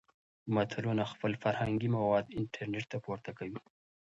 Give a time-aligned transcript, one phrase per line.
[0.53, 3.59] ملتونه خپل فرهنګي مواد انټرنټ ته پورته کوي.